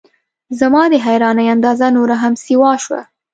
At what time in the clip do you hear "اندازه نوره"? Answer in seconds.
1.55-2.15